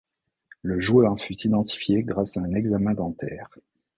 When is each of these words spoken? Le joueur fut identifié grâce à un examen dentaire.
Le 0.63 0.79
joueur 0.79 1.19
fut 1.19 1.37
identifié 1.45 2.01
grâce 2.01 2.35
à 2.35 2.39
un 2.41 2.53
examen 2.55 2.95
dentaire. 2.95 3.51